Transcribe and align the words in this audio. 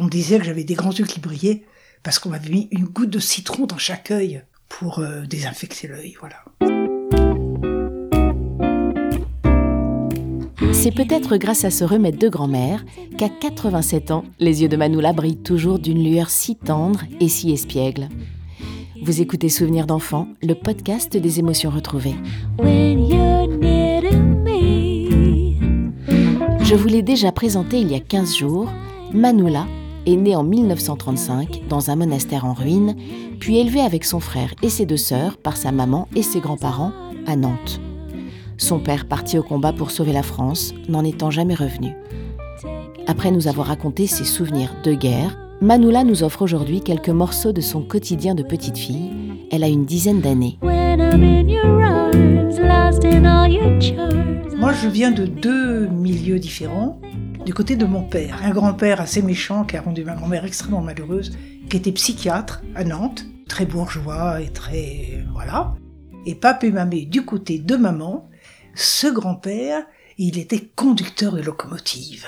On 0.00 0.04
me 0.04 0.10
disait 0.10 0.38
que 0.38 0.44
j'avais 0.44 0.62
des 0.62 0.74
grands 0.74 0.92
yeux 0.92 1.06
qui 1.06 1.18
brillaient 1.18 1.64
parce 2.04 2.20
qu'on 2.20 2.28
m'avait 2.28 2.50
mis 2.50 2.68
une 2.70 2.84
goutte 2.84 3.10
de 3.10 3.18
citron 3.18 3.66
dans 3.66 3.78
chaque 3.78 4.12
œil 4.12 4.44
pour 4.68 5.00
euh, 5.00 5.22
désinfecter 5.22 5.88
l'œil, 5.88 6.14
voilà. 6.20 6.36
C'est 10.72 10.92
peut-être 10.92 11.36
grâce 11.36 11.64
à 11.64 11.72
ce 11.72 11.82
remède 11.82 12.16
de 12.16 12.28
grand-mère 12.28 12.84
qu'à 13.16 13.28
87 13.28 14.12
ans, 14.12 14.24
les 14.38 14.62
yeux 14.62 14.68
de 14.68 14.76
Manoula 14.76 15.12
brillent 15.12 15.42
toujours 15.42 15.80
d'une 15.80 16.04
lueur 16.04 16.30
si 16.30 16.54
tendre 16.54 17.00
et 17.18 17.28
si 17.28 17.50
espiègle. 17.50 18.08
Vous 19.02 19.20
écoutez 19.20 19.48
Souvenirs 19.48 19.88
d'enfant, 19.88 20.28
le 20.42 20.54
podcast 20.54 21.16
des 21.16 21.40
émotions 21.40 21.70
retrouvées. 21.70 22.14
Je 26.62 26.74
vous 26.76 26.88
l'ai 26.88 27.02
déjà 27.02 27.32
présenté 27.32 27.80
il 27.80 27.90
y 27.90 27.96
a 27.96 28.00
15 28.00 28.36
jours, 28.36 28.70
Manoula 29.12 29.66
est 30.06 30.16
née 30.16 30.36
en 30.36 30.42
1935 30.42 31.62
dans 31.68 31.90
un 31.90 31.96
monastère 31.96 32.44
en 32.44 32.54
ruine, 32.54 32.96
puis 33.40 33.58
élevée 33.58 33.80
avec 33.80 34.04
son 34.04 34.20
frère 34.20 34.54
et 34.62 34.68
ses 34.68 34.86
deux 34.86 34.96
sœurs 34.96 35.36
par 35.36 35.56
sa 35.56 35.72
maman 35.72 36.08
et 36.14 36.22
ses 36.22 36.40
grands-parents 36.40 36.92
à 37.26 37.36
Nantes. 37.36 37.80
Son 38.56 38.80
père 38.80 39.06
partit 39.06 39.38
au 39.38 39.42
combat 39.42 39.72
pour 39.72 39.90
sauver 39.90 40.12
la 40.12 40.22
France, 40.22 40.74
n'en 40.88 41.04
étant 41.04 41.30
jamais 41.30 41.54
revenu. 41.54 41.92
Après 43.06 43.30
nous 43.30 43.48
avoir 43.48 43.68
raconté 43.68 44.06
ses 44.06 44.24
souvenirs 44.24 44.74
de 44.84 44.94
guerre, 44.94 45.38
Manoula 45.60 46.04
nous 46.04 46.22
offre 46.22 46.42
aujourd'hui 46.42 46.80
quelques 46.80 47.08
morceaux 47.08 47.52
de 47.52 47.60
son 47.60 47.82
quotidien 47.82 48.34
de 48.34 48.42
petite 48.42 48.78
fille. 48.78 49.10
Elle 49.50 49.64
a 49.64 49.68
une 49.68 49.84
dizaine 49.84 50.20
d'années. 50.20 50.58
Moi, 54.56 54.72
je 54.72 54.88
viens 54.88 55.10
de 55.10 55.24
deux 55.24 55.86
milieux 55.88 56.38
différents 56.38 57.00
du 57.48 57.54
côté 57.54 57.76
de 57.76 57.86
mon 57.86 58.02
père. 58.02 58.40
Un 58.44 58.50
grand-père 58.50 59.00
assez 59.00 59.22
méchant 59.22 59.64
qui 59.64 59.78
a 59.78 59.80
rendu 59.80 60.04
ma 60.04 60.14
grand-mère 60.14 60.44
extrêmement 60.44 60.82
malheureuse, 60.82 61.34
qui 61.70 61.78
était 61.78 61.92
psychiatre 61.92 62.60
à 62.74 62.84
Nantes, 62.84 63.24
très 63.48 63.64
bourgeois 63.64 64.42
et 64.42 64.50
très... 64.52 65.24
voilà. 65.32 65.74
Et 66.26 66.34
papa 66.34 66.66
et 66.66 66.70
mamie 66.70 67.06
du 67.06 67.24
côté 67.24 67.58
de 67.58 67.74
maman, 67.76 68.28
ce 68.74 69.06
grand-père, 69.06 69.82
il 70.18 70.36
était 70.36 70.68
conducteur 70.76 71.32
de 71.32 71.40
locomotive. 71.40 72.26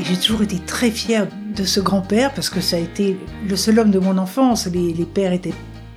Et 0.00 0.02
j'ai 0.02 0.16
toujours 0.16 0.42
été 0.42 0.58
très 0.58 0.90
fière 0.90 1.28
de 1.54 1.62
ce 1.62 1.78
grand-père 1.78 2.34
parce 2.34 2.50
que 2.50 2.60
ça 2.60 2.74
a 2.74 2.80
été 2.80 3.16
le 3.48 3.54
seul 3.54 3.78
homme 3.78 3.92
de 3.92 4.00
mon 4.00 4.18
enfance. 4.18 4.66
Les, 4.66 5.06
pères 5.06 5.32
étaient 5.32 5.54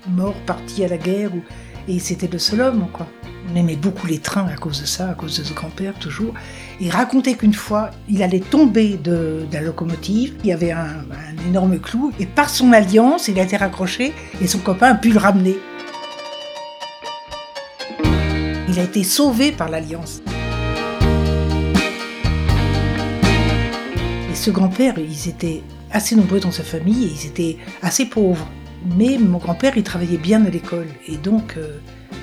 morts, 0.08 0.40
partis 0.46 0.84
à 0.84 0.90
la 0.90 0.98
guerre, 1.00 1.32
et 1.88 1.98
c'était 1.98 2.28
le 2.28 2.38
seul 2.38 2.62
homme, 2.62 2.88
quoi. 2.94 3.08
On 3.52 3.56
aimait 3.56 3.76
beaucoup 3.76 4.06
les 4.06 4.20
trains 4.20 4.48
à 4.48 4.56
cause 4.56 4.82
de 4.82 4.86
ça, 4.86 5.10
à 5.10 5.14
cause 5.16 5.40
de 5.40 5.44
ce 5.44 5.54
grand-père 5.54 5.96
toujours. 5.96 6.34
Il 6.80 6.92
racontait 6.92 7.34
qu'une 7.34 7.54
fois, 7.54 7.90
il 8.08 8.22
allait 8.22 8.42
tomber 8.42 8.96
de, 8.96 9.48
la 9.52 9.62
locomotive, 9.62 10.36
il 10.44 10.48
y 10.48 10.54
avait 10.54 10.72
un, 10.72 11.06
énorme 11.48 11.80
clou, 11.80 12.12
et 12.20 12.28
par 12.28 12.50
son 12.50 12.74
alliance, 12.74 13.28
il 13.28 13.40
a 13.40 13.44
été 13.44 13.58
raccroché, 13.58 14.14
et 14.40 14.48
son 14.48 14.60
copain 14.60 14.92
a 14.92 14.96
pu 14.96 15.12
le 15.12 15.18
ramener. 15.18 15.58
Il 18.68 18.78
a 18.78 18.84
été 18.84 19.04
sauvé 19.04 19.52
par 19.52 19.70
l'alliance. 19.70 20.22
Et 24.32 24.36
ce 24.36 24.52
grand-père, 24.52 24.94
ils 25.00 25.28
étaient 25.28 25.64
assez 25.92 26.16
nombreux 26.16 26.40
dans 26.40 26.52
sa 26.52 26.64
famille, 26.64 27.06
et 27.06 27.12
ils 27.12 27.26
étaient 27.26 27.58
assez 27.82 28.06
pauvres. 28.06 28.48
Mais 28.86 29.18
mon 29.18 29.38
grand-père, 29.38 29.74
il 29.78 29.84
travaillait 29.84 30.18
bien 30.18 30.46
à 30.46 30.50
l'école, 30.50 30.88
et 31.08 31.18
donc... 31.18 31.56
Euh, 31.58 31.80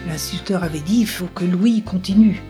L'instituteur 0.07 0.63
avait 0.63 0.81
dit 0.81 1.01
il 1.01 1.07
faut 1.07 1.27
que 1.27 1.45
Louis 1.45 1.83
continue. 1.83 2.41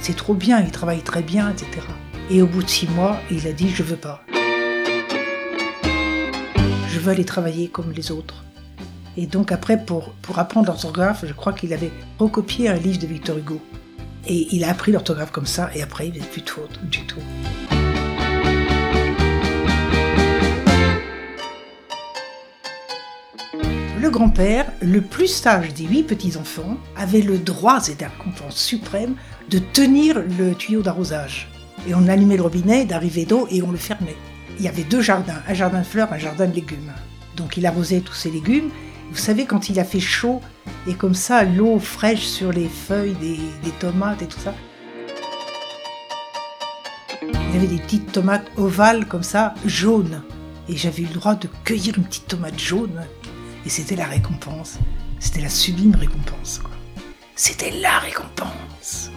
C'est 0.00 0.16
trop 0.16 0.34
bien, 0.34 0.60
il 0.60 0.70
travaille 0.70 1.02
très 1.02 1.22
bien, 1.22 1.50
etc. 1.50 1.86
Et 2.30 2.40
au 2.40 2.46
bout 2.46 2.62
de 2.62 2.68
six 2.68 2.88
mois, 2.88 3.18
il 3.30 3.46
a 3.46 3.52
dit 3.52 3.68
je 3.68 3.82
veux 3.82 3.96
pas. 3.96 4.22
Je 5.84 6.98
veux 6.98 7.12
aller 7.12 7.24
travailler 7.24 7.68
comme 7.68 7.92
les 7.92 8.10
autres. 8.10 8.44
Et 9.16 9.26
donc 9.26 9.52
après, 9.52 9.84
pour, 9.84 10.14
pour 10.22 10.38
apprendre 10.38 10.68
l'orthographe, 10.68 11.24
je 11.26 11.32
crois 11.34 11.52
qu'il 11.52 11.74
avait 11.74 11.92
recopié 12.18 12.68
un 12.68 12.76
livre 12.76 12.98
de 12.98 13.06
Victor 13.06 13.36
Hugo. 13.36 13.60
Et 14.26 14.48
il 14.54 14.64
a 14.64 14.70
appris 14.70 14.92
l'orthographe 14.92 15.32
comme 15.32 15.46
ça, 15.46 15.70
et 15.74 15.82
après, 15.82 16.08
il 16.08 16.14
faisait 16.14 16.26
plus 16.26 16.42
de 16.42 16.50
faute 16.50 16.80
du 16.84 17.04
tout. 17.06 17.20
Grand-père, 24.12 24.70
le 24.80 25.00
plus 25.00 25.26
sage 25.26 25.74
des 25.74 25.84
huit 25.84 26.04
petits-enfants, 26.04 26.76
avait 26.96 27.22
le 27.22 27.38
droit, 27.38 27.80
c'était 27.80 28.04
la 28.04 28.10
récompense 28.10 28.56
suprême, 28.56 29.16
de 29.48 29.58
tenir 29.58 30.22
le 30.38 30.54
tuyau 30.54 30.82
d'arrosage. 30.82 31.48
Et 31.88 31.94
on 31.96 32.06
allumait 32.06 32.36
le 32.36 32.42
robinet 32.42 32.84
d'arrivée 32.84 33.24
d'eau 33.24 33.48
et 33.50 33.62
on 33.62 33.72
le 33.72 33.78
fermait. 33.78 34.16
Il 34.58 34.64
y 34.64 34.68
avait 34.68 34.84
deux 34.84 35.00
jardins, 35.00 35.42
un 35.48 35.54
jardin 35.54 35.80
de 35.80 35.86
fleurs, 35.86 36.12
un 36.12 36.18
jardin 36.18 36.46
de 36.46 36.54
légumes. 36.54 36.92
Donc 37.36 37.56
il 37.56 37.66
arrosait 37.66 38.00
tous 38.00 38.14
ces 38.14 38.30
légumes. 38.30 38.68
Vous 39.10 39.18
savez, 39.18 39.46
quand 39.46 39.68
il 39.68 39.80
a 39.80 39.84
fait 39.84 39.98
chaud 39.98 40.40
et 40.86 40.94
comme 40.94 41.14
ça, 41.14 41.42
l'eau 41.42 41.78
fraîche 41.78 42.24
sur 42.24 42.52
les 42.52 42.68
feuilles 42.68 43.16
des, 43.20 43.38
des 43.64 43.72
tomates 43.80 44.22
et 44.22 44.26
tout 44.26 44.38
ça, 44.38 44.54
il 47.22 47.54
y 47.54 47.56
avait 47.56 47.66
des 47.66 47.82
petites 47.82 48.12
tomates 48.12 48.46
ovales 48.56 49.06
comme 49.06 49.22
ça, 49.22 49.54
jaunes. 49.66 50.22
Et 50.68 50.76
j'avais 50.76 51.02
eu 51.02 51.06
le 51.06 51.14
droit 51.14 51.34
de 51.34 51.48
cueillir 51.64 51.98
une 51.98 52.04
petite 52.04 52.28
tomate 52.28 52.58
jaune 52.58 53.02
et 53.64 53.68
c'était 53.68 53.96
la 53.96 54.06
récompense. 54.06 54.78
C'était 55.20 55.40
la 55.40 55.48
sublime 55.48 55.94
récompense. 55.94 56.60
C'était 57.36 57.70
la 57.70 57.98
récompense. 57.98 59.10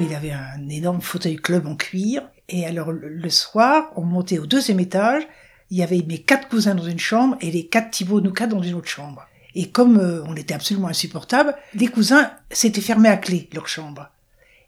Il 0.00 0.14
avait 0.14 0.32
un 0.32 0.68
énorme 0.68 1.00
fauteuil 1.00 1.36
club 1.36 1.66
en 1.66 1.76
cuir. 1.76 2.22
Et 2.48 2.66
alors 2.66 2.92
le 2.92 3.30
soir, 3.30 3.90
on 3.96 4.02
montait 4.02 4.38
au 4.38 4.46
deuxième 4.46 4.80
étage. 4.80 5.22
Il 5.70 5.78
y 5.78 5.82
avait 5.82 6.04
mes 6.06 6.18
quatre 6.18 6.48
cousins 6.48 6.74
dans 6.74 6.84
une 6.84 6.98
chambre 6.98 7.36
et 7.40 7.50
les 7.50 7.66
quatre 7.66 7.90
Thibaut 7.90 8.20
Nouka 8.20 8.46
dans 8.46 8.62
une 8.62 8.74
autre 8.74 8.88
chambre. 8.88 9.26
Et 9.54 9.70
comme 9.70 9.98
euh, 9.98 10.22
on 10.26 10.36
était 10.36 10.54
absolument 10.54 10.88
insupportable, 10.88 11.54
les 11.74 11.88
cousins 11.88 12.30
s'étaient 12.50 12.80
fermés 12.80 13.08
à 13.08 13.16
clé 13.16 13.48
leur 13.52 13.68
chambre. 13.68 14.10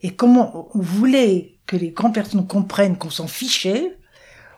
Et 0.02 0.10
comment 0.10 0.68
on 0.74 0.80
voulait 0.80 1.58
que 1.66 1.76
les 1.76 1.90
grandes 1.90 2.14
personnes 2.14 2.46
comprennent 2.46 2.96
qu'on 2.96 3.10
s'en 3.10 3.28
fichait, 3.28 3.96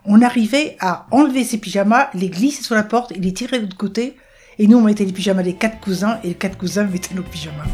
on 0.07 0.23
arrivait 0.23 0.77
à 0.81 1.07
enlever 1.11 1.45
ses 1.45 1.59
pyjamas, 1.59 2.09
les 2.15 2.31
glisser 2.31 2.63
sur 2.63 2.75
la 2.75 2.83
porte 2.83 3.13
et 3.13 3.19
les 3.19 3.33
tirer 3.33 3.59
de 3.59 3.65
l'autre 3.65 3.77
côté. 3.77 4.17
Et 4.59 4.67
nous, 4.67 4.79
on 4.79 4.83
mettait 4.83 5.05
les 5.05 5.13
pyjamas 5.13 5.43
des 5.43 5.55
quatre 5.55 5.81
cousins 5.81 6.19
et 6.25 6.29
les 6.29 6.35
quatre 6.35 6.57
cousins 6.57 6.85
mettaient 6.85 7.15
nos 7.15 7.23
pyjamas. 7.23 7.65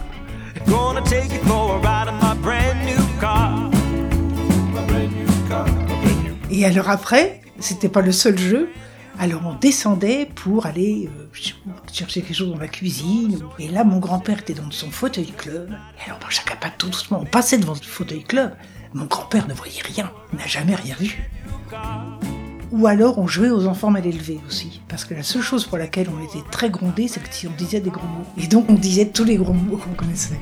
Et 6.51 6.65
alors 6.65 6.91
après, 6.91 7.41
c'était 7.61 7.89
pas 7.89 8.01
le 8.01 8.13
seul 8.13 8.37
jeu. 8.37 8.69
Alors 9.23 9.43
on 9.45 9.53
descendait 9.53 10.31
pour 10.35 10.65
aller 10.65 11.11
euh, 11.15 11.27
chercher 11.93 12.23
quelque 12.23 12.35
chose 12.35 12.51
dans 12.51 12.59
la 12.59 12.69
cuisine. 12.69 13.39
Et 13.59 13.69
là, 13.69 13.85
mon 13.85 13.99
grand-père 13.99 14.39
était 14.39 14.55
dans 14.55 14.71
son 14.71 14.91
fauteuil 14.91 15.31
club. 15.37 15.69
Et 15.99 16.09
alors, 16.09 16.19
chacun 16.31 16.57
pas 16.57 16.71
tout 16.71 16.87
doucement, 16.87 17.21
on 17.21 17.27
passait 17.27 17.59
devant 17.59 17.75
le 17.75 17.87
fauteuil 17.87 18.25
club. 18.25 18.55
Mon 18.95 19.05
grand-père 19.05 19.47
ne 19.47 19.53
voyait 19.53 19.83
rien, 19.83 20.11
n'a 20.33 20.47
jamais 20.47 20.75
rien 20.75 20.95
vu. 20.99 21.31
Ou 22.73 22.87
alors 22.87 23.19
on 23.19 23.27
jouait 23.27 23.51
aux 23.51 23.67
enfants 23.67 23.91
mal 23.91 24.07
élevés 24.07 24.41
aussi. 24.49 24.81
Parce 24.89 25.05
que 25.05 25.13
la 25.13 25.23
seule 25.23 25.43
chose 25.43 25.67
pour 25.67 25.77
laquelle 25.77 26.09
on 26.09 26.25
était 26.25 26.49
très 26.51 26.71
grondé, 26.71 27.07
c'est 27.07 27.23
que 27.23 27.29
si 27.31 27.47
on 27.47 27.53
disait 27.53 27.81
des 27.81 27.91
gros 27.91 28.07
mots. 28.07 28.25
Et 28.39 28.47
donc 28.47 28.71
on 28.71 28.75
disait 28.75 29.09
tous 29.09 29.25
les 29.25 29.37
gros 29.37 29.53
mots 29.53 29.77
qu'on 29.77 29.93
connaissait. 29.93 30.41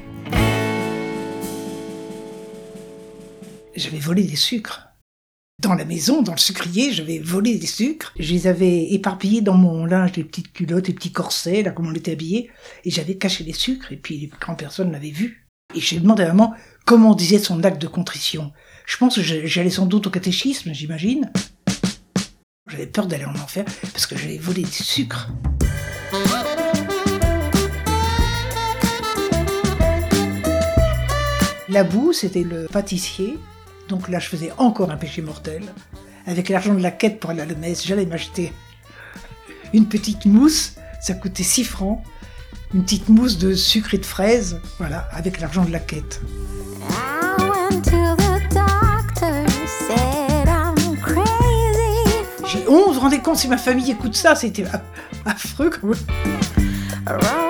J'avais 3.75 3.99
volé 3.99 4.23
des 4.23 4.37
sucres 4.37 4.88
dans 5.61 5.75
la 5.75 5.85
maison, 5.85 6.23
dans 6.23 6.33
le 6.33 6.39
sucrier, 6.39 6.93
j'avais 6.93 7.19
volé 7.19 7.59
des 7.59 7.67
sucres. 7.67 8.13
Je 8.19 8.33
les 8.33 8.47
avais 8.47 8.93
éparpillés 8.93 9.41
dans 9.41 9.57
mon 9.57 9.85
linge, 9.87 10.13
les 10.17 10.23
petites 10.23 10.53
culottes, 10.53 10.87
les 10.87 10.95
petits 10.95 11.11
corsets, 11.11 11.63
là, 11.63 11.73
comme 11.73 11.89
on 11.89 11.95
était 11.95 12.13
habillé. 12.13 12.51
Et 12.85 12.91
j'avais 12.91 13.17
caché 13.17 13.43
les 13.43 13.53
sucres, 13.53 13.91
et 13.93 13.97
puis 13.97 14.19
les 14.19 14.29
grandes 14.29 14.59
personnes 14.59 14.93
l'avaient 14.93 15.11
vu. 15.11 15.49
Et 15.75 15.81
j'ai 15.81 15.99
demandé 15.99 16.23
à 16.23 16.29
maman 16.29 16.55
comment 16.87 17.11
on 17.11 17.15
disait 17.15 17.39
son 17.39 17.65
acte 17.65 17.83
de 17.83 17.89
contrition. 17.89 18.53
Je 18.87 18.97
pense 18.99 19.17
que 19.17 19.23
j'allais 19.23 19.71
sans 19.71 19.87
doute 19.87 20.07
au 20.07 20.11
catéchisme, 20.11 20.73
j'imagine. 20.73 21.31
J'avais 22.71 22.87
peur 22.87 23.07
d'aller 23.07 23.25
en 23.25 23.35
enfer, 23.35 23.65
parce 23.93 24.07
que 24.07 24.17
j'avais 24.17 24.39
volé 24.39 24.63
des 24.63 24.71
sucres. 24.71 25.29
La 31.69 31.83
boue, 31.83 32.13
c'était 32.13 32.45
le 32.45 32.67
pâtissier 32.67 33.39
donc 33.89 34.09
là, 34.09 34.19
je 34.19 34.29
faisais 34.29 34.53
encore 34.59 34.91
un 34.91 34.97
péché 34.97 35.23
mortel. 35.23 35.63
Avec 36.27 36.51
l'argent 36.51 36.75
de 36.75 36.83
la 36.83 36.91
quête 36.91 37.21
pour 37.21 37.31
aller 37.31 37.41
à 37.41 37.47
la 37.47 37.55
messe, 37.55 37.87
j'allais 37.87 38.05
m'acheter 38.05 38.53
une 39.73 39.87
petite 39.87 40.27
mousse. 40.27 40.75
Ça 41.01 41.15
coûtait 41.15 41.43
6 41.43 41.65
francs. 41.65 42.03
Une 42.75 42.83
petite 42.83 43.09
mousse 43.09 43.39
de 43.39 43.55
sucre 43.55 43.95
et 43.95 43.99
de 43.99 44.05
fraises. 44.05 44.61
Voilà, 44.79 45.09
avec 45.13 45.41
l'argent 45.41 45.65
de 45.65 45.73
la 45.73 45.79
quête. 45.79 46.21
J'ai 52.47 52.67
honte, 52.69 52.87
vous 52.87 52.93
vous 52.93 53.01
rendez 53.01 53.21
compte 53.21 53.37
si 53.37 53.49
ma 53.49 53.59
famille 53.59 53.91
écoute 53.91 54.15
ça, 54.15 54.35
c'était 54.35 54.65
affreux. 55.25 55.71
Quand 55.71 55.89
même. 55.89 57.48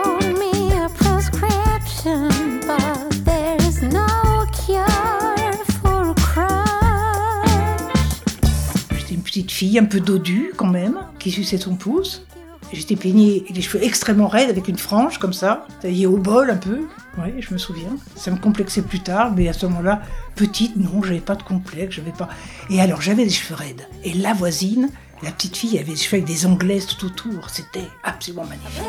Fille 9.58 9.78
un 9.80 9.86
peu 9.86 9.98
dodue 9.98 10.52
quand 10.56 10.68
même, 10.68 10.98
qui 11.18 11.32
suçait 11.32 11.58
son 11.58 11.74
pouce. 11.74 12.24
J'étais 12.72 12.94
peignée 12.94 13.44
les 13.50 13.60
cheveux 13.60 13.82
extrêmement 13.82 14.28
raides 14.28 14.50
avec 14.50 14.68
une 14.68 14.78
frange 14.78 15.18
comme 15.18 15.32
ça, 15.32 15.66
taillée 15.80 16.06
au 16.06 16.16
bol 16.16 16.48
un 16.50 16.56
peu. 16.56 16.82
Oui, 17.16 17.32
je 17.40 17.52
me 17.52 17.58
souviens. 17.58 17.96
Ça 18.14 18.30
me 18.30 18.36
complexait 18.36 18.82
plus 18.82 19.00
tard, 19.00 19.32
mais 19.34 19.48
à 19.48 19.52
ce 19.52 19.66
moment-là, 19.66 20.02
petite, 20.36 20.76
non, 20.76 21.02
j'avais 21.02 21.18
pas 21.18 21.34
de 21.34 21.42
complexe, 21.42 21.96
j'avais 21.96 22.12
pas. 22.12 22.28
Et 22.70 22.80
alors 22.80 23.00
j'avais 23.00 23.24
des 23.24 23.30
cheveux 23.30 23.56
raides. 23.56 23.88
Et 24.04 24.12
la 24.12 24.32
voisine, 24.32 24.90
la 25.24 25.32
petite 25.32 25.56
fille, 25.56 25.76
avait 25.76 25.90
des 25.90 25.96
cheveux 25.96 26.18
avec 26.18 26.26
des 26.26 26.46
anglaises 26.46 26.86
tout 26.86 27.06
autour. 27.06 27.50
C'était 27.50 27.88
absolument 28.04 28.44
magnifique. 28.44 28.84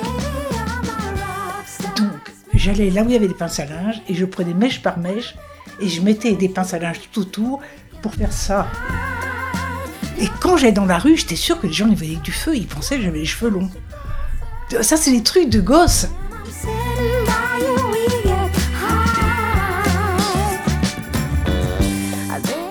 Donc, 1.98 2.32
j'allais 2.54 2.92
là 2.92 3.02
où 3.02 3.08
il 3.08 3.14
y 3.14 3.16
avait 3.16 3.28
des 3.28 3.34
pinces 3.34 3.60
à 3.60 3.66
linge 3.66 4.04
et 4.08 4.14
je 4.14 4.26
prenais 4.26 4.54
mèche 4.54 4.84
par 4.84 5.00
mèche 5.00 5.36
et 5.82 5.90
je 5.90 6.02
mettais 6.02 6.34
des 6.34 6.50
pinces 6.50 6.76
à 6.76 6.80
linge 6.80 7.00
tout 7.12 7.22
autour 7.22 7.60
pour 8.04 8.14
faire 8.14 8.32
ça. 8.32 8.68
Et 10.22 10.28
quand 10.42 10.58
j'allais 10.58 10.74
dans 10.74 10.86
la 10.86 10.98
rue, 10.98 11.16
j'étais 11.16 11.38
sûre 11.38 11.60
que 11.62 11.68
les 11.68 11.74
gens 11.74 11.88
y 11.88 11.96
voyaient 11.96 12.18
du 12.18 12.34
feu, 12.34 12.56
ils 12.56 12.68
pensaient 12.68 12.98
que 12.98 13.04
j'avais 13.04 13.20
les 13.20 13.26
cheveux 13.26 13.50
longs. 13.50 13.70
Ça, 14.82 14.98
c'est 14.98 15.12
des 15.12 15.24
trucs 15.24 15.50
de 15.50 15.62
gosse. 15.62 16.08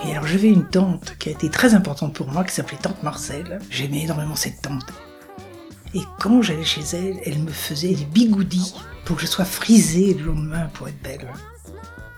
Et 0.07 0.11
alors, 0.13 0.27
j'avais 0.27 0.49
une 0.49 0.69
tante 0.69 1.15
qui 1.19 1.31
a 1.31 1.33
été 1.33 1.49
très 1.49 1.75
importante 1.75 2.15
pour 2.15 2.29
moi, 2.29 2.45
qui 2.45 2.55
s'appelait 2.55 2.77
Tante 2.77 3.03
Marcel. 3.03 3.59
J'aimais 3.71 4.03
énormément 4.03 4.37
cette 4.37 4.61
tante. 4.61 4.93
Et 5.95 6.03
quand 6.21 6.43
j'allais 6.43 6.65
chez 6.65 6.83
elle, 6.93 7.19
elle 7.25 7.39
me 7.39 7.51
faisait 7.51 7.95
des 7.95 8.05
bigoudis 8.05 8.75
pour 9.07 9.17
que 9.17 9.23
je 9.23 9.27
sois 9.27 9.47
frisée 9.47 10.13
le 10.13 10.27
lendemain 10.27 10.69
pour 10.75 10.87
être 10.87 11.03
belle. 11.03 11.27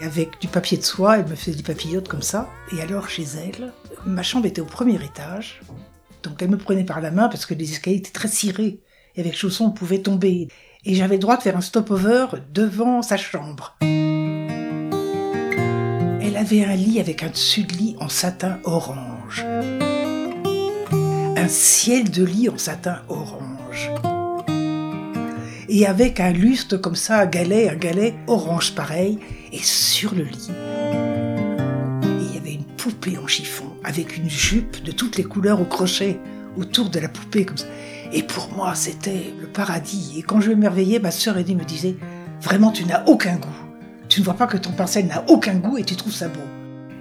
Avec 0.02 0.40
du 0.40 0.48
papier 0.48 0.78
de 0.78 0.82
soie, 0.82 1.18
elle 1.18 1.26
me 1.26 1.34
faisait 1.34 1.58
des 1.58 1.62
papillotes 1.62 2.08
comme 2.08 2.22
ça. 2.22 2.48
Et 2.74 2.80
alors, 2.80 3.10
chez 3.10 3.24
elle, 3.44 3.74
ma 4.06 4.22
chambre 4.22 4.46
était 4.46 4.62
au 4.62 4.66
premier 4.66 4.94
étage. 4.94 5.60
Donc, 6.22 6.40
elle 6.40 6.48
me 6.48 6.56
prenait 6.56 6.84
par 6.84 7.02
la 7.02 7.10
main 7.10 7.28
parce 7.28 7.44
que 7.44 7.52
les 7.52 7.70
escaliers 7.70 7.98
étaient 7.98 8.10
très 8.10 8.28
cirés. 8.28 8.80
Et 9.14 9.20
avec 9.20 9.36
chaussons, 9.36 9.66
on 9.66 9.72
pouvait 9.72 9.98
tomber. 9.98 10.48
Et 10.86 10.94
j'avais 10.94 11.16
le 11.16 11.20
droit 11.20 11.36
de 11.36 11.42
faire 11.42 11.56
un 11.56 11.60
stop-over 11.60 12.28
devant 12.50 13.02
sa 13.02 13.18
chambre. 13.18 13.76
Elle 16.22 16.36
avait 16.36 16.64
un 16.64 16.76
lit 16.76 16.98
avec 16.98 17.22
un 17.22 17.28
dessus 17.28 17.64
de 17.64 17.74
lit 17.74 17.96
en 18.00 18.08
satin 18.08 18.58
orange. 18.64 19.44
Un 21.36 21.48
ciel 21.48 22.10
de 22.10 22.24
lit 22.24 22.48
en 22.48 22.56
satin 22.56 23.02
orange 23.08 23.90
et 25.70 25.86
avec 25.86 26.18
un 26.18 26.32
lustre 26.32 26.76
comme 26.76 26.96
ça, 26.96 27.20
un 27.20 27.26
galet, 27.26 27.68
un 27.68 27.76
galet 27.76 28.14
orange 28.26 28.74
pareil, 28.74 29.20
et 29.52 29.58
sur 29.62 30.14
le 30.14 30.24
lit, 30.24 30.50
il 32.20 32.34
y 32.34 32.38
avait 32.38 32.54
une 32.54 32.64
poupée 32.64 33.18
en 33.18 33.26
chiffon, 33.26 33.66
avec 33.84 34.16
une 34.16 34.28
jupe 34.28 34.82
de 34.82 34.92
toutes 34.92 35.16
les 35.16 35.24
couleurs 35.24 35.60
au 35.60 35.64
crochet, 35.64 36.18
autour 36.56 36.90
de 36.90 36.98
la 36.98 37.08
poupée 37.08 37.44
comme 37.44 37.56
ça. 37.56 37.66
Et 38.12 38.22
pour 38.22 38.50
moi, 38.52 38.74
c'était 38.74 39.32
le 39.40 39.46
paradis. 39.46 40.14
Et 40.18 40.22
quand 40.22 40.40
je 40.40 40.50
m'émerveillais, 40.50 40.98
ma 40.98 41.10
sœur 41.10 41.38
Eddie 41.38 41.54
me 41.54 41.64
disait, 41.64 41.96
vraiment, 42.40 42.72
tu 42.72 42.84
n'as 42.84 43.04
aucun 43.06 43.36
goût. 43.36 43.48
Tu 44.08 44.20
ne 44.20 44.24
vois 44.24 44.34
pas 44.34 44.46
que 44.46 44.56
ton 44.56 44.72
parcelle 44.72 45.06
n'a 45.06 45.24
aucun 45.28 45.54
goût 45.54 45.78
et 45.78 45.84
tu 45.84 45.94
trouves 45.94 46.12
ça 46.12 46.28
beau. 46.28 46.40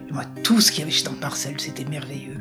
Et 0.07 0.13
moi, 0.13 0.23
tout 0.43 0.61
ce 0.61 0.71
qu'il 0.71 0.81
y 0.81 0.83
avait 0.83 0.91
chez 0.91 1.03
ton 1.03 1.13
parcelle, 1.13 1.55
c'était 1.59 1.85
merveilleux. 1.85 2.37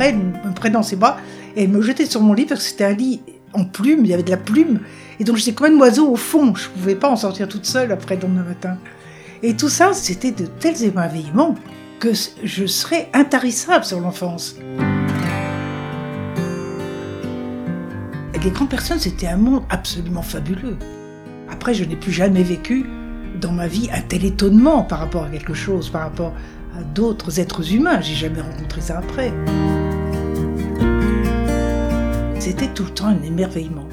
elle 0.00 0.16
me 0.16 0.54
prenait 0.54 0.72
dans 0.72 0.82
ses 0.82 0.96
bras 0.96 1.18
et 1.56 1.64
elle 1.64 1.70
me 1.70 1.82
jetait 1.82 2.06
sur 2.06 2.20
mon 2.20 2.32
lit 2.32 2.46
parce 2.46 2.62
que 2.62 2.68
c'était 2.68 2.84
un 2.84 2.94
lit 2.94 3.20
en 3.52 3.64
plume, 3.64 4.04
il 4.04 4.10
y 4.10 4.14
avait 4.14 4.22
de 4.22 4.30
la 4.30 4.36
plume. 4.36 4.80
Et 5.18 5.24
donc 5.24 5.36
j'étais 5.36 5.52
comme 5.52 5.74
un 5.74 5.78
oiseau 5.78 6.10
au 6.10 6.16
fond, 6.16 6.54
je 6.54 6.68
ne 6.68 6.74
pouvais 6.74 6.94
pas 6.94 7.10
en 7.10 7.16
sortir 7.16 7.48
toute 7.48 7.66
seule 7.66 7.92
après 7.92 8.16
le 8.16 8.22
lendemain 8.22 8.44
matin. 8.44 8.78
Et 9.42 9.56
tout 9.56 9.68
ça, 9.68 9.92
c'était 9.92 10.32
de 10.32 10.46
tels 10.46 10.84
émerveillements 10.84 11.54
que 11.98 12.12
je 12.44 12.66
serais 12.66 13.08
intarissable 13.12 13.84
sur 13.84 14.00
l'enfance. 14.00 14.56
Les 18.42 18.50
grandes 18.50 18.70
personnes, 18.70 18.98
c'était 18.98 19.26
un 19.26 19.36
monde 19.36 19.64
absolument 19.68 20.22
fabuleux. 20.22 20.78
Après, 21.50 21.74
je 21.74 21.84
n'ai 21.84 21.96
plus 21.96 22.12
jamais 22.12 22.42
vécu 22.42 22.86
dans 23.38 23.52
ma 23.52 23.66
vie 23.66 23.90
un 23.92 24.00
tel 24.00 24.24
étonnement 24.24 24.82
par 24.82 25.00
rapport 25.00 25.24
à 25.24 25.28
quelque 25.28 25.52
chose, 25.52 25.90
par 25.90 26.02
rapport 26.02 26.32
à 26.78 26.82
d'autres 26.82 27.38
êtres 27.38 27.74
humains. 27.74 28.00
J'ai 28.00 28.14
jamais 28.14 28.40
rencontré 28.40 28.80
ça 28.80 28.98
après. 28.98 29.30
C'était 32.50 32.74
tout 32.74 32.82
le 32.82 32.90
temps 32.90 33.06
un 33.06 33.22
émerveillement. 33.22 33.86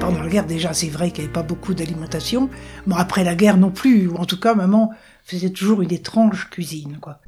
Pendant 0.00 0.20
la 0.20 0.28
guerre, 0.28 0.46
déjà, 0.46 0.74
c'est 0.74 0.88
vrai 0.88 1.12
qu'il 1.12 1.22
n'y 1.22 1.26
avait 1.26 1.32
pas 1.32 1.44
beaucoup 1.44 1.74
d'alimentation. 1.74 2.50
Bon, 2.88 2.96
après 2.96 3.22
la 3.22 3.36
guerre 3.36 3.56
non 3.56 3.70
plus. 3.70 4.08
Ou 4.08 4.16
en 4.16 4.24
tout 4.24 4.40
cas, 4.40 4.54
maman 4.54 4.90
faisait 5.22 5.50
toujours 5.50 5.82
une 5.82 5.92
étrange 5.92 6.50
cuisine, 6.50 6.98
quoi. 7.00 7.20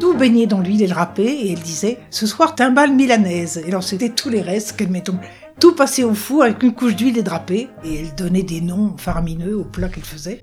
Tout 0.00 0.14
baignait 0.18 0.46
dans 0.46 0.60
l'huile 0.60 0.82
et 0.82 0.86
le 0.86 0.92
râpé, 0.94 1.24
et 1.24 1.52
elle 1.52 1.60
disait 1.60 1.96
Ce 2.10 2.26
soir, 2.26 2.54
timbale 2.54 2.92
milanaise. 2.92 3.62
Et 3.64 3.68
alors, 3.68 3.82
c'était 3.82 4.10
tous 4.10 4.28
les 4.28 4.42
restes 4.42 4.76
qu'elle 4.76 4.90
mettait 4.90 5.12
tout 5.58 5.74
passait 5.74 6.04
au 6.04 6.14
four 6.14 6.42
avec 6.42 6.62
une 6.62 6.72
couche 6.72 6.96
d'huile 6.96 7.18
et 7.18 7.22
drapée, 7.22 7.68
et 7.84 8.00
elle 8.00 8.14
donnait 8.14 8.42
des 8.42 8.60
noms 8.60 8.96
faramineux 8.98 9.56
aux 9.56 9.64
plats 9.64 9.88
qu'elle 9.88 10.04
faisait. 10.04 10.42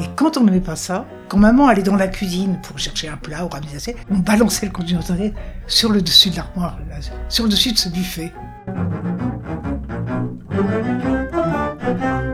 Et 0.00 0.06
quand 0.16 0.36
on 0.36 0.44
n'aimait 0.44 0.60
pas 0.60 0.76
ça, 0.76 1.06
quand 1.28 1.38
maman 1.38 1.66
allait 1.66 1.82
dans 1.82 1.96
la 1.96 2.08
cuisine 2.08 2.60
pour 2.62 2.78
chercher 2.78 3.08
un 3.08 3.16
plat 3.16 3.44
ou 3.44 3.48
ramener 3.48 3.68
on 4.10 4.18
balançait 4.18 4.66
le 4.66 4.72
contenu 4.72 4.96
sur 5.66 5.92
le 5.92 6.02
dessus 6.02 6.30
de 6.30 6.36
l'armoire, 6.36 6.78
sur 7.28 7.44
le 7.44 7.50
dessus 7.50 7.72
de 7.72 7.78
ce 7.78 7.88
buffet. 7.88 8.32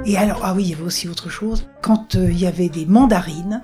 Et 0.06 0.18
alors, 0.18 0.40
ah 0.44 0.52
oui, 0.54 0.64
il 0.64 0.70
y 0.70 0.74
avait 0.74 0.82
aussi 0.82 1.08
autre 1.08 1.30
chose. 1.30 1.66
Quand 1.80 2.14
euh, 2.14 2.30
il 2.30 2.38
y 2.38 2.46
avait 2.46 2.68
des 2.68 2.84
mandarines, 2.84 3.62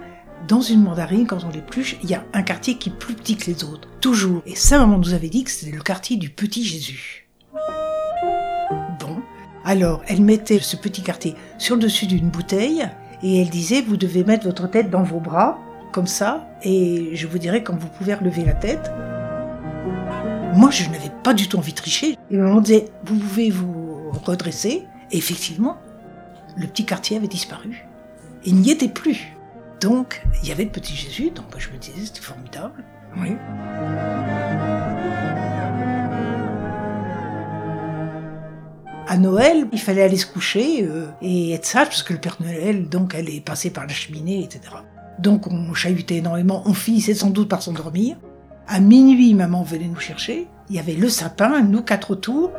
dans 0.50 0.61
une 0.61 0.82
mandarine, 0.82 1.29
quand 1.29 1.44
on 1.44 1.49
l'épluche, 1.49 1.97
il 2.02 2.11
y 2.11 2.14
a 2.14 2.25
un 2.32 2.43
quartier 2.43 2.75
qui 2.75 2.88
est 2.88 2.93
plus 2.93 3.14
petit 3.14 3.37
que 3.37 3.47
les 3.47 3.62
autres. 3.62 3.88
Toujours. 4.00 4.43
Et 4.47 4.56
ça, 4.56 4.81
maman 4.81 4.99
nous 4.99 5.14
avait 5.14 5.29
dit 5.29 5.44
que 5.44 5.50
c'était 5.50 5.70
le 5.75 5.81
quartier 5.81 6.17
du 6.17 6.29
petit 6.29 6.64
Jésus. 6.64 7.29
Bon. 8.99 9.20
Alors, 9.64 10.02
elle 10.09 10.23
mettait 10.23 10.59
ce 10.59 10.75
petit 10.75 11.02
quartier 11.02 11.37
sur 11.57 11.76
le 11.76 11.83
dessus 11.83 12.09
d'une 12.09 12.30
bouteille 12.30 12.85
et 13.23 13.40
elle 13.40 13.49
disait, 13.49 13.80
vous 13.80 13.97
devez 13.97 14.25
mettre 14.25 14.45
votre 14.45 14.69
tête 14.69 14.90
dans 14.90 15.04
vos 15.04 15.21
bras, 15.21 15.57
comme 15.92 16.09
ça, 16.09 16.49
et 16.64 17.11
je 17.14 17.28
vous 17.28 17.38
dirai 17.38 17.62
quand 17.62 17.76
vous 17.78 17.88
pouvez 17.88 18.14
relever 18.14 18.45
la 18.45 18.54
tête. 18.54 18.90
Moi, 20.57 20.71
je 20.73 20.90
n'avais 20.90 21.12
pas 21.23 21.33
du 21.33 21.47
tout 21.47 21.59
envie 21.59 21.73
de 21.73 21.76
tricher. 21.76 22.16
Et 22.28 22.37
maman 22.37 22.61
disait, 22.61 22.87
vous 23.04 23.16
pouvez 23.16 23.50
vous 23.50 24.11
redresser. 24.25 24.83
Et 25.12 25.16
effectivement, 25.16 25.76
le 26.57 26.66
petit 26.66 26.85
quartier 26.85 27.19
avait 27.19 27.28
disparu. 27.28 27.87
Il 28.45 28.57
n'y 28.57 28.73
était 28.73 28.88
plus. 28.88 29.37
Donc, 29.80 30.22
il 30.42 30.49
y 30.49 30.52
avait 30.52 30.64
le 30.64 30.70
petit 30.70 30.94
Jésus, 30.94 31.30
donc 31.30 31.46
je 31.56 31.70
me 31.70 31.78
disais, 31.78 32.04
c'était 32.04 32.20
formidable. 32.20 32.84
Oui. 33.16 33.30
À 39.08 39.16
Noël, 39.16 39.66
il 39.72 39.80
fallait 39.80 40.02
aller 40.02 40.18
se 40.18 40.26
coucher 40.26 40.84
euh, 40.84 41.06
et 41.22 41.52
être 41.52 41.64
sage 41.64 41.88
parce 41.88 42.02
que 42.02 42.12
le 42.12 42.20
Père 42.20 42.37
Noël, 42.40 42.88
donc, 42.88 43.14
allait 43.14 43.40
passer 43.40 43.70
par 43.70 43.87
la 43.87 43.92
cheminée, 43.92 44.44
etc. 44.44 44.60
Donc, 45.18 45.46
on 45.46 45.72
chahutait 45.72 46.16
énormément. 46.16 46.62
On 46.66 46.75
finissait 46.75 47.14
sans 47.14 47.30
doute 47.30 47.49
par 47.49 47.62
s'endormir. 47.62 48.18
À 48.68 48.80
minuit, 48.80 49.34
maman 49.34 49.62
venait 49.62 49.88
nous 49.88 49.99
chercher. 49.99 50.46
Il 50.68 50.76
y 50.76 50.78
avait 50.78 50.94
le 50.94 51.08
sapin, 51.08 51.62
nous 51.62 51.82
quatre 51.82 52.12
autour. 52.12 52.52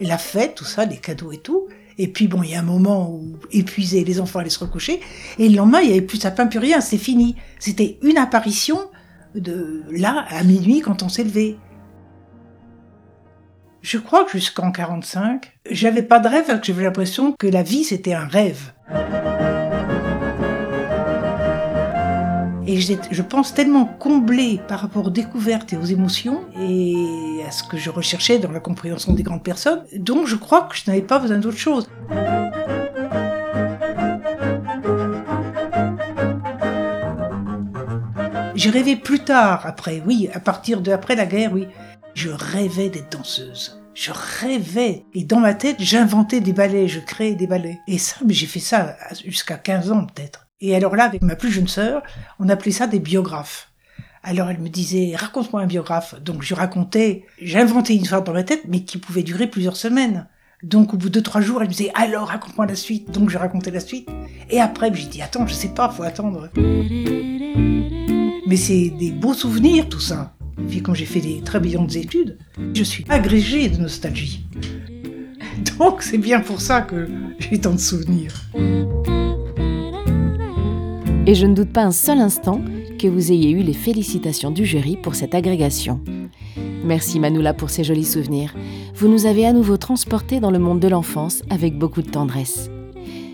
La 0.00 0.18
fête, 0.18 0.56
tout 0.56 0.64
ça, 0.64 0.84
les 0.84 0.98
cadeaux 0.98 1.32
et 1.32 1.38
tout. 1.38 1.68
Et 1.98 2.08
puis 2.08 2.28
bon, 2.28 2.42
il 2.42 2.50
y 2.50 2.54
a 2.54 2.60
un 2.60 2.62
moment 2.62 3.10
où 3.10 3.36
épuisé, 3.52 4.04
les 4.04 4.20
enfants 4.20 4.40
allaient 4.40 4.50
se 4.50 4.58
recoucher, 4.58 5.00
et 5.38 5.48
le 5.48 5.56
lendemain, 5.56 5.80
il 5.80 5.86
n'y 5.88 5.92
avait 5.92 6.02
plus 6.02 6.18
de 6.18 6.22
sapin, 6.22 6.46
plus 6.46 6.58
rien, 6.58 6.80
c'est 6.80 6.98
fini. 6.98 7.36
C'était 7.58 7.98
une 8.02 8.18
apparition 8.18 8.78
de 9.34 9.82
là 9.90 10.26
à 10.28 10.42
minuit 10.42 10.80
quand 10.80 11.02
on 11.02 11.08
s'est 11.08 11.24
levé. 11.24 11.58
Je 13.82 13.98
crois 13.98 14.24
que 14.24 14.32
jusqu'en 14.32 14.72
45, 14.72 15.52
j'avais 15.70 16.02
pas 16.02 16.18
de 16.18 16.28
rêve, 16.28 16.60
j'avais 16.62 16.82
l'impression 16.82 17.32
que 17.32 17.46
la 17.46 17.62
vie 17.62 17.84
c'était 17.84 18.14
un 18.14 18.26
rêve. 18.26 18.72
Et 22.68 22.80
je 22.80 23.22
pense 23.22 23.54
tellement 23.54 23.84
comblée 23.84 24.60
par 24.66 24.80
rapport 24.80 25.06
aux 25.06 25.10
découvertes 25.10 25.72
et 25.72 25.76
aux 25.76 25.84
émotions 25.84 26.40
et 26.60 27.40
à 27.46 27.52
ce 27.52 27.62
que 27.62 27.76
je 27.76 27.90
recherchais 27.90 28.40
dans 28.40 28.50
la 28.50 28.58
compréhension 28.58 29.12
des 29.12 29.22
grandes 29.22 29.44
personnes, 29.44 29.84
donc 29.96 30.26
je 30.26 30.34
crois 30.34 30.62
que 30.62 30.76
je 30.76 30.82
n'avais 30.88 31.02
pas 31.02 31.20
besoin 31.20 31.38
d'autre 31.38 31.58
chose. 31.58 31.88
J'ai 38.56 38.70
rêvé 38.70 38.96
plus 38.96 39.20
tard, 39.20 39.64
après, 39.64 40.02
oui, 40.04 40.28
à 40.34 40.40
partir 40.40 40.80
de 40.80 40.90
après 40.90 41.14
la 41.14 41.26
guerre, 41.26 41.52
oui. 41.52 41.68
Je 42.14 42.30
rêvais 42.30 42.88
d'être 42.88 43.12
danseuse. 43.12 43.80
Je 43.94 44.10
rêvais. 44.12 45.04
Et 45.14 45.24
dans 45.24 45.38
ma 45.38 45.54
tête, 45.54 45.76
j'inventais 45.78 46.40
des 46.40 46.52
ballets, 46.52 46.88
je 46.88 46.98
créais 46.98 47.34
des 47.34 47.46
ballets. 47.46 47.78
Et 47.86 47.98
ça, 47.98 48.16
j'ai 48.26 48.46
fait 48.46 48.58
ça 48.58 48.96
jusqu'à 49.24 49.56
15 49.56 49.92
ans 49.92 50.06
peut-être. 50.06 50.45
Et 50.60 50.74
alors 50.74 50.96
là, 50.96 51.04
avec 51.04 51.22
ma 51.22 51.36
plus 51.36 51.50
jeune 51.50 51.68
sœur, 51.68 52.02
on 52.38 52.48
appelait 52.48 52.72
ça 52.72 52.86
des 52.86 52.98
biographes. 52.98 53.70
Alors 54.22 54.48
elle 54.48 54.58
me 54.58 54.68
disait, 54.68 55.14
raconte-moi 55.14 55.60
un 55.60 55.66
biographe. 55.66 56.14
Donc 56.22 56.42
je 56.42 56.54
racontais, 56.54 57.24
j'inventais 57.40 57.94
une 57.94 58.02
histoire 58.02 58.24
dans 58.24 58.32
ma 58.32 58.42
tête, 58.42 58.62
mais 58.66 58.80
qui 58.80 58.98
pouvait 58.98 59.22
durer 59.22 59.48
plusieurs 59.48 59.76
semaines. 59.76 60.26
Donc 60.62 60.94
au 60.94 60.96
bout 60.96 61.10
de 61.10 61.20
trois 61.20 61.42
jours, 61.42 61.60
elle 61.60 61.68
me 61.68 61.72
disait, 61.72 61.92
alors 61.94 62.28
raconte-moi 62.28 62.66
la 62.66 62.74
suite. 62.74 63.10
Donc 63.10 63.28
je 63.28 63.36
racontais 63.36 63.70
la 63.70 63.80
suite. 63.80 64.08
Et 64.48 64.60
après, 64.60 64.92
j'ai 64.94 65.06
dit, 65.06 65.20
attends, 65.20 65.46
je 65.46 65.52
sais 65.52 65.68
pas, 65.68 65.90
faut 65.90 66.02
attendre. 66.02 66.48
Mais 68.46 68.56
c'est 68.56 68.90
des 68.98 69.10
beaux 69.10 69.34
souvenirs, 69.34 69.88
tout 69.90 70.00
ça. 70.00 70.34
Et 70.58 70.62
puis 70.62 70.82
quand 70.82 70.94
j'ai 70.94 71.04
fait 71.04 71.20
des 71.20 71.42
très 71.42 71.60
brillantes 71.60 71.96
études, 71.96 72.38
je 72.74 72.82
suis 72.82 73.04
agrégée 73.10 73.68
de 73.68 73.76
nostalgie. 73.76 74.46
Donc 75.78 76.02
c'est 76.02 76.18
bien 76.18 76.40
pour 76.40 76.62
ça 76.62 76.80
que 76.80 77.08
j'ai 77.38 77.60
tant 77.60 77.74
de 77.74 77.78
souvenirs. 77.78 78.32
Et 81.28 81.34
je 81.34 81.44
ne 81.44 81.54
doute 81.54 81.72
pas 81.72 81.82
un 81.82 81.90
seul 81.90 82.20
instant 82.20 82.60
que 83.00 83.08
vous 83.08 83.32
ayez 83.32 83.50
eu 83.50 83.62
les 83.62 83.72
félicitations 83.72 84.52
du 84.52 84.64
jury 84.64 84.96
pour 84.96 85.16
cette 85.16 85.34
agrégation. 85.34 86.00
Merci 86.84 87.18
Manoula 87.18 87.52
pour 87.52 87.68
ces 87.68 87.82
jolis 87.82 88.04
souvenirs. 88.04 88.54
Vous 88.94 89.08
nous 89.08 89.26
avez 89.26 89.44
à 89.44 89.52
nouveau 89.52 89.76
transportés 89.76 90.38
dans 90.38 90.52
le 90.52 90.60
monde 90.60 90.78
de 90.78 90.86
l'enfance 90.86 91.42
avec 91.50 91.76
beaucoup 91.76 92.00
de 92.00 92.10
tendresse. 92.10 92.70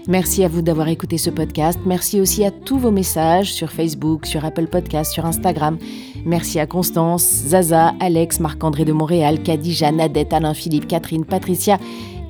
Merci 0.08 0.42
à 0.42 0.48
vous 0.48 0.62
d'avoir 0.62 0.88
écouté 0.88 1.18
ce 1.18 1.28
podcast. 1.28 1.78
Merci 1.84 2.18
aussi 2.18 2.44
à 2.44 2.50
tous 2.50 2.78
vos 2.78 2.90
messages 2.90 3.52
sur 3.52 3.70
Facebook, 3.70 4.24
sur 4.24 4.44
Apple 4.44 4.68
Podcast, 4.68 5.12
sur 5.12 5.26
Instagram. 5.26 5.76
Merci 6.24 6.60
à 6.60 6.66
Constance, 6.66 7.22
Zaza, 7.22 7.94
Alex, 8.00 8.40
Marc-André 8.40 8.86
de 8.86 8.92
Montréal, 8.92 9.42
Kadija, 9.42 9.92
Nadette, 9.92 10.32
Alain, 10.32 10.54
Philippe, 10.54 10.88
Catherine, 10.88 11.26
Patricia 11.26 11.78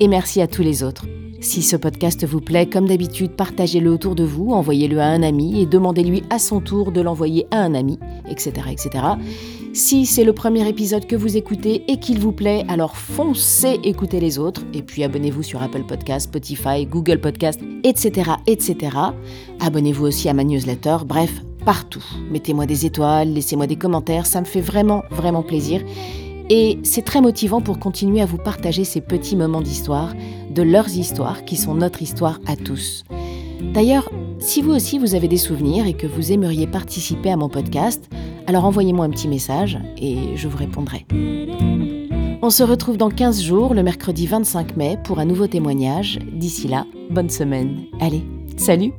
et 0.01 0.09
merci 0.09 0.41
à 0.41 0.47
tous 0.47 0.61
les 0.61 0.83
autres. 0.83 1.05
Si 1.43 1.61
ce 1.61 1.75
podcast 1.75 2.25
vous 2.25 2.39
plaît, 2.39 2.67
comme 2.67 2.87
d'habitude, 2.87 3.33
partagez-le 3.33 3.91
autour 3.91 4.15
de 4.15 4.23
vous, 4.23 4.51
envoyez-le 4.51 5.01
à 5.01 5.07
un 5.07 5.21
ami 5.21 5.61
et 5.61 5.65
demandez-lui 5.65 6.23
à 6.29 6.39
son 6.39 6.61
tour 6.61 6.93
de 6.93 7.01
l'envoyer 7.01 7.47
à 7.51 7.57
un 7.57 7.75
ami, 7.75 7.99
etc. 8.29 8.53
etc. 8.71 8.89
Si 9.73 10.05
c'est 10.05 10.23
le 10.23 10.31
premier 10.31 10.65
épisode 10.69 11.05
que 11.05 11.17
vous 11.17 11.35
écoutez 11.35 11.83
et 11.91 11.97
qu'il 11.97 12.17
vous 12.17 12.31
plaît, 12.31 12.63
alors 12.69 12.95
foncez 12.95 13.77
écouter 13.83 14.21
les 14.21 14.39
autres 14.39 14.61
et 14.73 14.81
puis 14.81 15.03
abonnez-vous 15.03 15.43
sur 15.43 15.61
Apple 15.61 15.83
Podcast, 15.83 16.27
Spotify, 16.29 16.85
Google 16.85 17.19
Podcast, 17.19 17.59
etc. 17.83 18.31
etc. 18.47 18.97
Abonnez-vous 19.59 20.05
aussi 20.05 20.29
à 20.29 20.33
ma 20.33 20.45
newsletter, 20.45 20.99
bref, 21.05 21.41
partout. 21.65 22.05
Mettez-moi 22.31 22.67
des 22.67 22.85
étoiles, 22.85 23.33
laissez-moi 23.33 23.67
des 23.67 23.75
commentaires, 23.75 24.27
ça 24.27 24.39
me 24.39 24.45
fait 24.45 24.61
vraiment, 24.61 25.03
vraiment 25.11 25.43
plaisir. 25.43 25.81
Et 26.49 26.79
c'est 26.83 27.03
très 27.03 27.21
motivant 27.21 27.61
pour 27.61 27.79
continuer 27.79 28.21
à 28.21 28.25
vous 28.25 28.37
partager 28.37 28.83
ces 28.83 29.01
petits 29.01 29.35
moments 29.35 29.61
d'histoire, 29.61 30.13
de 30.53 30.61
leurs 30.61 30.89
histoires 30.95 31.45
qui 31.45 31.55
sont 31.55 31.75
notre 31.75 32.01
histoire 32.01 32.39
à 32.45 32.55
tous. 32.55 33.03
D'ailleurs, 33.73 34.11
si 34.39 34.61
vous 34.61 34.71
aussi 34.71 34.99
vous 34.99 35.15
avez 35.15 35.27
des 35.27 35.37
souvenirs 35.37 35.87
et 35.87 35.93
que 35.93 36.07
vous 36.07 36.31
aimeriez 36.31 36.67
participer 36.67 37.31
à 37.31 37.37
mon 37.37 37.49
podcast, 37.49 38.09
alors 38.47 38.65
envoyez-moi 38.65 39.05
un 39.05 39.09
petit 39.09 39.27
message 39.27 39.79
et 39.97 40.35
je 40.35 40.47
vous 40.47 40.57
répondrai. 40.57 41.05
On 42.41 42.49
se 42.49 42.63
retrouve 42.63 42.97
dans 42.97 43.09
15 43.09 43.41
jours, 43.41 43.73
le 43.73 43.83
mercredi 43.83 44.27
25 44.27 44.75
mai, 44.75 44.97
pour 45.05 45.19
un 45.19 45.25
nouveau 45.25 45.47
témoignage. 45.47 46.19
D'ici 46.33 46.67
là, 46.67 46.85
bonne 47.09 47.29
semaine. 47.29 47.85
Allez, 48.01 48.23
salut 48.57 48.91